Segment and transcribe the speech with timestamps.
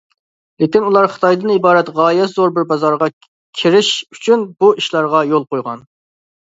[0.61, 3.11] لېكىن ئۇلار خىتايدىن ئىبارەت غايەت زور بىر بازارغا
[3.61, 5.89] كىرىش ئۈچۈن بۇ ئىشلارغا يول قويغان.